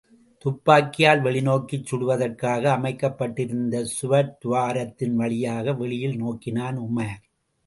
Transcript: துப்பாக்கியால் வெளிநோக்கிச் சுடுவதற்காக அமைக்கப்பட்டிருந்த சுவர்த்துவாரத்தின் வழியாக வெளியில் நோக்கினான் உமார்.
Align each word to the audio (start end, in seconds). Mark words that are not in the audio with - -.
துப்பாக்கியால் 0.45 1.19
வெளிநோக்கிச் 1.21 1.85
சுடுவதற்காக 1.89 2.63
அமைக்கப்பட்டிருந்த 2.71 3.83
சுவர்த்துவாரத்தின் 3.95 5.15
வழியாக 5.15 5.73
வெளியில் 5.73 6.17
நோக்கினான் 6.17 6.79
உமார். 6.79 7.21